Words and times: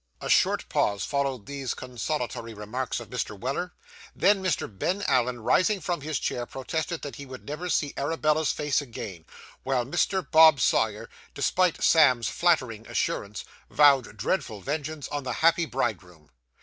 A 0.19 0.31
short 0.31 0.67
pause 0.67 1.05
followed 1.05 1.45
these 1.45 1.75
consolatory 1.75 2.55
remarks 2.55 2.99
of 2.99 3.11
Mr. 3.11 3.39
Weller. 3.39 3.73
Then 4.15 4.41
Mr. 4.43 4.65
Ben 4.67 5.03
Allen 5.03 5.41
rising 5.41 5.79
from 5.79 6.01
his 6.01 6.17
chair, 6.17 6.47
protested 6.47 7.03
that 7.03 7.17
he 7.17 7.27
would 7.27 7.45
never 7.47 7.69
see 7.69 7.93
Arabella's 7.95 8.51
face 8.51 8.81
again; 8.81 9.25
while 9.61 9.85
Mr. 9.85 10.25
Bob 10.31 10.59
Sawyer, 10.59 11.07
despite 11.35 11.83
Sam's 11.83 12.29
flattering 12.29 12.87
assurance, 12.87 13.45
vowed 13.69 14.17
dreadful 14.17 14.59
vengeance 14.59 15.07
on 15.09 15.21
the 15.23 15.33
happy 15.45 15.67
bridegroom. 15.67 16.31